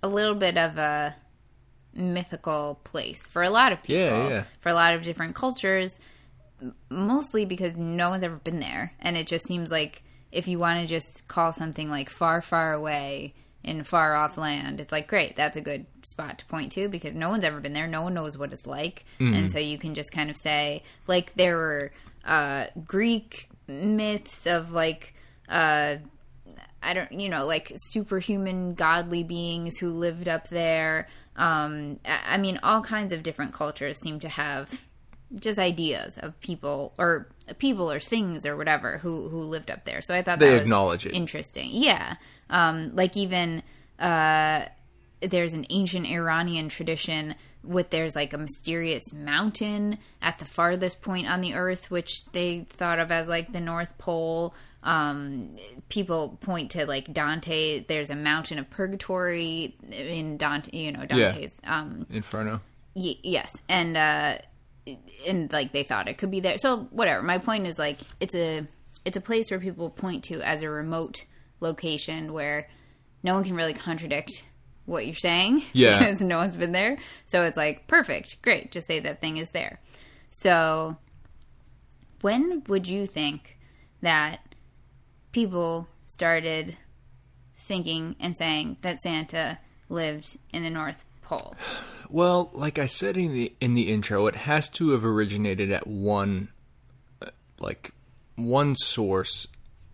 [0.03, 1.15] a little bit of a
[1.93, 4.45] mythical place for a lot of people, Yeah, yeah.
[4.61, 5.99] for a lot of different cultures,
[6.89, 8.93] mostly because no one's ever been there.
[9.01, 10.03] And it just seems like
[10.33, 14.81] if you want to just call something like far, far away in far off land,
[14.81, 17.73] it's like, great, that's a good spot to point to because no one's ever been
[17.73, 17.87] there.
[17.87, 19.05] No one knows what it's like.
[19.19, 21.93] And so you can just kind of say, like, there were
[22.25, 25.15] uh, Greek myths of like,
[25.49, 25.97] uh,
[26.85, 31.09] I don't, you know, like superhuman godly beings who lived up there.
[31.37, 34.85] Um, I mean, all kinds of different cultures seem to have
[35.40, 37.27] just ideas of people or
[37.59, 40.01] people or things or whatever who who lived up there.
[40.03, 41.12] So I thought They that was acknowledge it.
[41.12, 41.70] interesting.
[41.73, 42.14] Yeah,
[42.51, 43.62] um, like even
[43.99, 44.66] uh,
[45.20, 51.27] there's an ancient Iranian tradition with there's like a mysterious mountain at the farthest point
[51.29, 54.55] on the earth, which they thought of as like the North Pole.
[54.85, 55.57] Um,
[55.88, 57.85] people point to like Dante.
[57.88, 60.77] There's a mountain of purgatory in Dante.
[60.77, 61.59] You know Dante's.
[61.64, 62.61] Um, Inferno.
[62.94, 64.37] y- yes, and uh,
[65.27, 66.59] and like they thought it could be there.
[66.59, 67.23] So whatever.
[67.23, 68.66] My point is like it's a
[69.07, 71.25] it's a place where people point to as a remote
[71.61, 72.68] location where
[73.23, 74.44] no one can really contradict
[74.85, 75.99] what you're saying Yeah.
[75.99, 76.99] because no one's been there.
[77.25, 78.70] So it's like perfect, great.
[78.70, 79.81] Just say that thing is there.
[80.29, 80.97] So
[82.20, 83.57] when would you think
[84.03, 84.40] that
[85.35, 86.77] people started
[87.55, 91.55] thinking and saying that Santa lived in the North Pole?
[92.11, 95.87] Well, like I said in the in the intro, it has to have originated at
[95.87, 96.49] one,
[97.20, 97.92] uh, like
[98.37, 99.49] one source,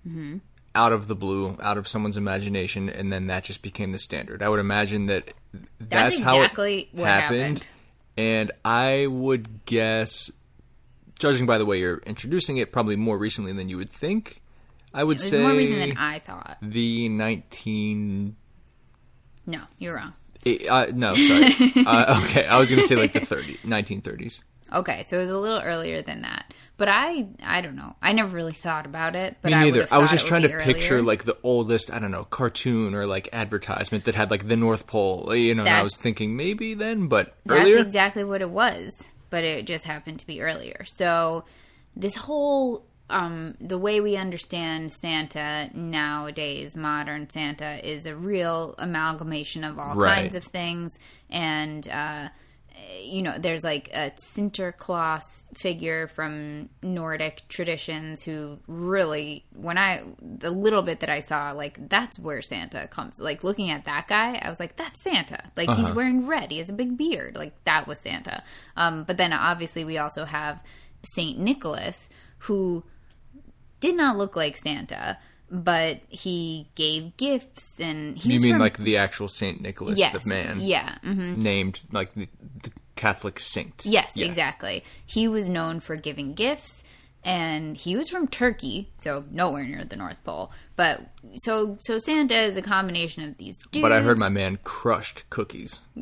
[0.06, 0.38] Mm-hmm.
[0.74, 4.42] out of the blue, out of someone's imagination, and then that just became the standard.
[4.42, 5.32] I would imagine that
[5.78, 7.66] that's, exactly how it happened, happened.
[8.18, 10.30] and I would guess,
[11.18, 14.39] judging by the way you're introducing it, probably more recently than you would think.
[14.92, 16.58] I would It was say more reason than I thought.
[16.62, 18.36] the nineteen.
[19.46, 20.12] No, you're wrong.
[20.46, 21.54] eh, Uh, no, sorry.
[21.86, 24.42] uh, okay, I was going to say like the 30, 1930s.
[24.72, 26.54] Okay, so it was a little earlier than that.
[26.76, 27.96] But I, I don't know.
[28.00, 29.36] I never really thought about it.
[29.42, 29.80] But Me I neither.
[29.80, 31.06] would've I, was just trying to picture earlier.
[31.06, 34.86] like the oldest, I don't know, cartoon or like advertisement that had like the North
[34.86, 35.34] Pole.
[35.34, 38.92] You know, and I was thinking maybe then, but That's exactly what it was,
[39.30, 40.84] but it just happened to be earlier.
[40.84, 41.44] So
[41.96, 49.64] this whole um, the way we understand Santa nowadays, modern Santa, is a real amalgamation
[49.64, 50.22] of all Right.
[50.22, 52.28] kinds of things, and uh,
[53.02, 60.50] you know, there's like a Sinterklaas figure from Nordic traditions who really, when I, the
[60.50, 63.20] little bit that I saw, like, that's where Santa comes.
[63.20, 65.50] Like, looking at that guy, I was like, that's Santa.
[65.56, 66.50] Like, he's wearing red.
[66.50, 67.36] He has a big beard.
[67.36, 68.42] Like, that was Santa.
[68.76, 70.62] Um, but then obviously we also have
[71.02, 72.84] Saint Nicholas, who
[73.80, 75.18] did not look like Santa,
[75.50, 80.22] but he gave gifts and he you mean from- like the actual Saint Nicholas, yes,
[80.22, 82.28] the man, yeah, hmm named like the,
[82.62, 83.82] the Catholic saint?
[83.84, 84.26] Yes, Yeah.
[84.26, 84.84] exactly.
[85.06, 86.84] He was known for giving gifts
[87.24, 90.50] and he was from Turkey, so nowhere near the North Pole.
[90.76, 91.00] But
[91.34, 93.82] so so Santa is a combination of these dudes.
[93.82, 95.82] But I heard my man crushed cookies.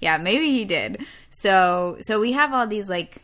[0.00, 1.04] yeah, maybe he did.
[1.30, 3.22] So so we have all these like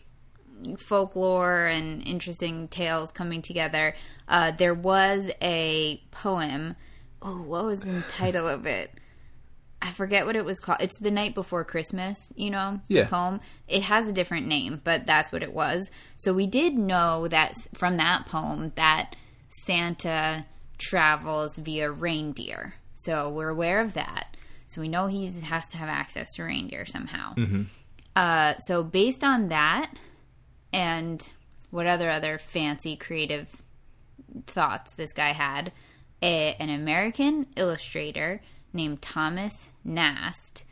[0.79, 3.95] folklore and interesting tales coming together.
[4.29, 6.77] Uh, there was a poem.
[7.21, 8.91] Oh, what was the title of it?
[9.81, 10.81] I forget what it was called.
[10.81, 13.07] It's the night before Christmas, you know, Yeah.
[13.09, 13.41] poem.
[13.67, 15.91] It has a different name, but that's what it was.
[16.19, 19.17] So we did know that from that poem that
[19.65, 20.47] Santa
[20.79, 22.75] travels via reindeer.
[22.95, 24.37] So we're aware of that.
[24.69, 27.35] So we know he has to have access to reindeer somehow.
[28.17, 29.93] Uh, so based on that,
[30.73, 31.29] and
[31.71, 33.63] what other other fancy creative
[34.47, 35.73] thoughts this guy had,
[36.23, 38.41] a, an American illustrator
[38.73, 40.65] named Thomas Nast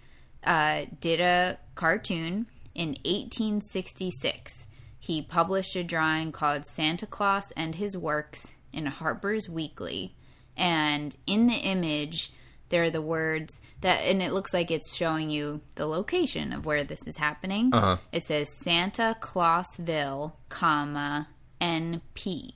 [0.45, 4.67] uh, did a cartoon in 1866.
[4.99, 10.15] He published a drawing called Santa Claus and His Works in Harper's Weekly.
[10.57, 12.33] And in the image,
[12.71, 16.65] there are the words that, and it looks like it's showing you the location of
[16.65, 17.71] where this is happening.
[17.75, 17.99] Uh-huh.
[18.13, 21.29] It says Santa Clausville, comma,
[21.61, 22.51] NP.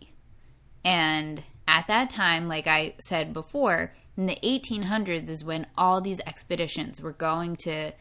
[0.84, 6.20] And at that time, like I said before, in the 1800s is when all these
[6.26, 7.92] expeditions were going to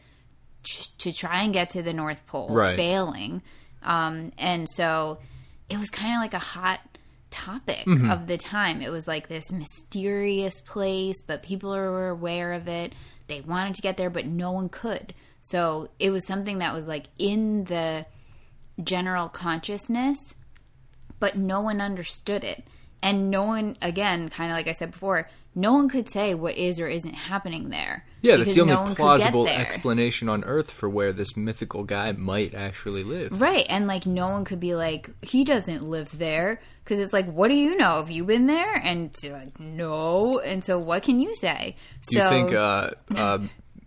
[0.98, 2.74] to try and get to the North Pole, Right.
[2.74, 3.42] failing.
[3.82, 5.18] Um, and so
[5.68, 6.80] it was kind of like a hot
[7.34, 8.10] topic Mm-hmm.
[8.10, 8.80] of the time.
[8.80, 12.92] It was like this mysterious place, but people were aware of it.
[13.26, 15.12] They wanted to get there, but no one could.
[15.42, 18.06] So it was something that was like in the
[18.82, 20.18] general consciousness,
[21.20, 22.64] but no one understood it.
[23.04, 26.56] And no one, again, kind of like I said before, no one could say what
[26.56, 28.04] is or isn't happening there.
[28.22, 31.36] Yeah, that's the only no one could get plausible explanation on Earth for where this
[31.36, 33.40] mythical guy might actually live.
[33.40, 33.66] Right.
[33.68, 36.60] And like no one could be like, he doesn't live there.
[36.82, 38.00] Because it's like, what do you know?
[38.00, 38.74] Have you been there?
[38.74, 40.40] And like, no.
[40.40, 41.76] And so what can you say?
[42.08, 43.38] Do you think uh, uh,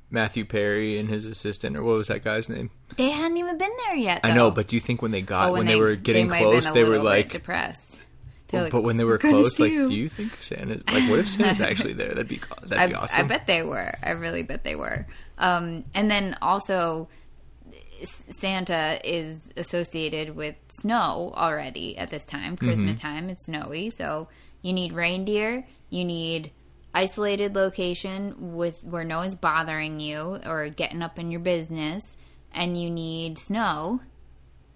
[0.10, 2.72] Matthew Peary and his assistant, or what was that guy's name?
[2.96, 4.22] they hadn't even been there yet.
[4.24, 6.40] I know, but do you think when they got Oh, when, they, were getting have
[6.40, 8.02] close, they were like, depressed.
[8.54, 10.82] Like, but when they were "We're close, like, you." do you think Santa?
[10.92, 12.10] Like, what if Santa's actually there?
[12.10, 13.26] That'd be that'd I, be awesome.
[13.26, 13.94] I bet they were.
[14.02, 15.06] I really bet they were.
[15.38, 17.10] Um, and then also,
[18.04, 22.56] Santa is associated with snow already at this time.
[22.56, 24.30] Christmas time, it's snowy, so
[24.62, 25.66] you need reindeer.
[25.90, 26.52] You need
[26.94, 32.18] isolated location with where no one's bothering you or getting up in your business,
[32.52, 34.00] and you need snow.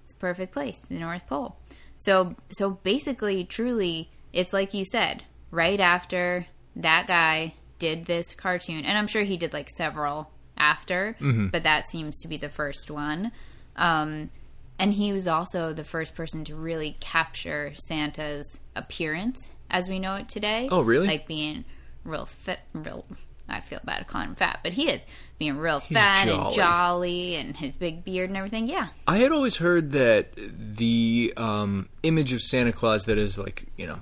[0.04, 1.58] It's a perfect place, the North Pole.
[2.02, 8.84] So, so basically, truly, it's like you said, right after that guy did this cartoon,
[8.86, 11.16] and I'm sure he did like several after,
[11.52, 13.32] but that seems to be the first one.
[13.76, 14.30] Um,
[14.78, 20.16] and he was also the first person to really capture Santa's appearance as we know
[20.16, 20.68] it today.
[20.72, 21.08] Oh, really?
[21.08, 21.66] Like being
[22.04, 23.06] real fit, real.
[23.52, 25.02] I feel bad calling him fat, but he is
[25.40, 26.56] being real fat and jolly.
[26.56, 28.68] jolly, and his big beard and everything.
[28.68, 33.66] Yeah, I had always heard that the um, image of Santa Claus that is like
[33.78, 34.00] you know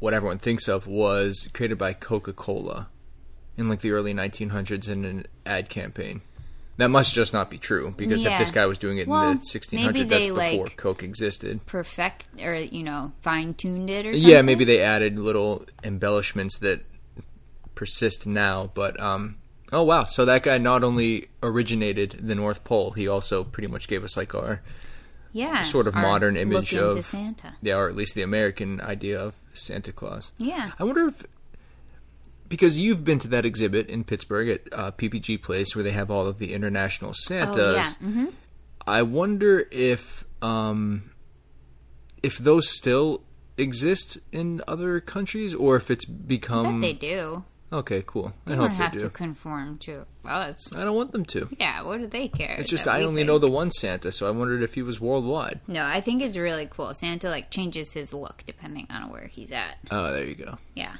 [0.00, 2.88] what everyone thinks of was created by Coca Cola
[3.56, 6.22] in like the early 1900s in an ad campaign.
[6.78, 8.32] That must just not be true because Yeah.
[8.32, 11.02] if this guy was doing it Well, in the 1600s, maybe that's before like- Coke
[11.02, 11.64] existed.
[11.66, 14.28] perfect or you know fine tuned it or something.
[14.28, 16.80] Yeah, maybe they added little embellishments that
[17.74, 19.36] persist now, but um
[19.72, 23.88] oh wow, so that guy not only originated the North Pole, he also pretty much
[23.88, 24.62] gave us like our
[25.32, 27.54] yeah sort of modern image of- Santa.
[27.62, 30.32] yeah, or at least the American idea of Santa Claus.
[30.38, 31.24] Yeah, I wonder if
[32.48, 36.10] because you've been to that exhibit in Pittsburgh at uh, PPG Place where they have
[36.10, 37.56] all of the international Santas.
[37.56, 37.74] oh
[38.06, 38.26] yeah, hmm
[38.86, 41.12] I wonder if um,
[42.22, 43.22] if those still
[43.56, 47.44] exist in other countries or if it's become they do.
[47.72, 48.02] Okay.
[48.06, 48.32] Cool.
[48.46, 50.74] I They hope don't have they to conform to us.
[50.74, 51.48] I don't want them to.
[51.58, 52.56] Yeah, what do they care?
[52.58, 53.28] It's just I only think?
[53.28, 55.60] know the one Santa, so I wondered if he was worldwide.
[55.66, 56.94] No, I think it's really cool.
[56.94, 59.76] Santa like changes his look depending on where he's at.
[59.90, 60.58] Oh, there you go.
[60.74, 60.96] Yeah.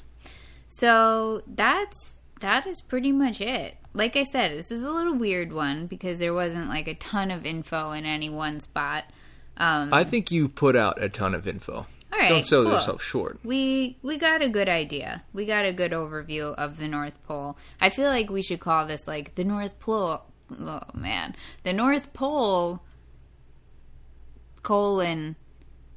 [0.68, 3.76] So that's that is pretty much it.
[3.94, 7.30] Like I said, this was a little weird one because there wasn't like a ton
[7.30, 9.04] of info in any one spot.
[9.58, 11.86] Um, I think you put out a ton of info.
[12.12, 12.72] All right, Don't sell cool.
[12.72, 13.38] yourself short.
[13.42, 15.22] We we got a good idea.
[15.32, 17.56] We got a good overview of the North Pole.
[17.80, 20.22] I feel like we should call this like the North Pole.
[20.60, 22.82] Oh man, the North Pole
[24.62, 25.36] colon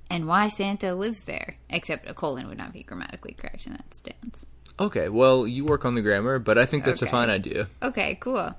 [0.09, 1.57] and why Santa lives there.
[1.69, 4.45] Except a colon would not be grammatically correct in that stance.
[4.79, 7.67] Okay, well, you work on the grammar, but I think that's a fine idea.
[7.81, 8.53] Okay, cool.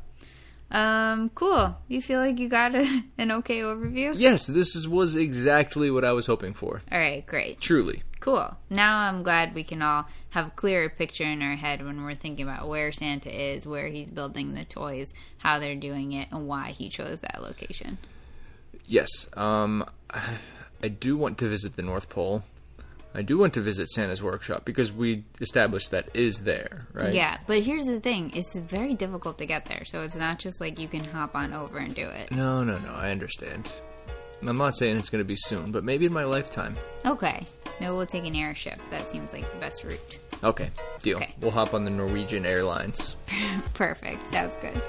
[0.71, 1.77] Um, cool.
[1.89, 4.15] You feel like you got a, an okay overview?
[4.17, 6.83] Yes, this is, was exactly what I was hoping for.
[6.91, 7.61] All right, great.
[7.61, 8.03] Truly.
[8.21, 8.57] Cool.
[8.71, 12.15] Now I'm glad we can all have a clearer picture in our head when we're
[12.15, 16.49] thinking about where Santa is, where he's building the toys, how they're doing it, and
[16.49, 17.99] why he chose that location.
[18.87, 19.29] Yes.
[19.35, 19.85] Um,
[20.83, 22.43] I do want to visit the North Pole.
[23.17, 27.15] I do want to visit Santa's workshop because we established that is there, right?
[27.15, 30.61] Yeah, but here's the thing it's very difficult to get there, so it's not just
[30.61, 32.31] like you can hop on over and do it.
[32.31, 32.93] No, no, no.
[32.93, 33.73] I understand.
[34.47, 36.75] I'm not saying it's going to be soon, but maybe in my lifetime.
[37.07, 37.47] Okay.
[37.81, 38.79] Maybe we'll take an airship.
[38.91, 40.19] That seems like the best route.
[40.45, 41.17] Okay, deal.
[41.17, 41.35] Okay.
[41.41, 43.17] We'll hop on the Norwegian Airlines.
[43.75, 44.27] Perfect.
[44.27, 44.83] Sounds good.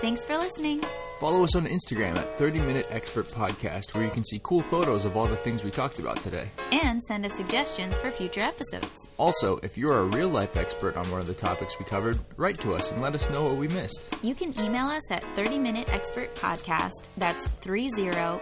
[0.00, 0.80] Thanks for listening.
[1.20, 5.06] Follow us on Instagram at 30 Minute Expert Podcast, where you can see cool photos
[5.06, 6.48] of all the things we talked about today.
[6.72, 9.05] And send us suggestions for future episodes.
[9.18, 12.60] Also, if you're a real life expert on one of the topics we covered, write
[12.60, 14.00] to us and let us know what we missed.
[14.22, 17.08] You can email us at 30 Minute Expert Podcast.
[17.16, 17.90] That's 30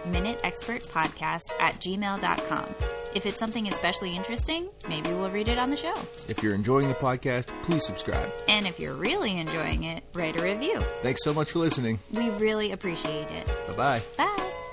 [0.09, 2.65] Minute Expert Podcast at gmail.com.
[3.13, 5.93] If it's something especially interesting, maybe we'll read it on the show.
[6.27, 8.29] If you're enjoying the podcast, please subscribe.
[8.49, 10.81] And if you're really enjoying it, write a review.
[11.01, 11.99] Thanks so much for listening.
[12.11, 13.47] We really appreciate it.
[13.67, 14.01] Bye bye.
[14.17, 14.64] Bye.